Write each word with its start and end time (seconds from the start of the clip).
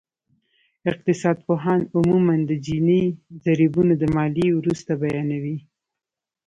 اقتصادپوهان 0.91 1.79
عموماً 1.95 2.35
د 2.49 2.51
جیني 2.65 3.03
ضریبونه 3.45 3.93
د 3.97 4.03
ماليې 4.15 4.49
وروسته 4.59 4.91
بیانوي 5.01 5.57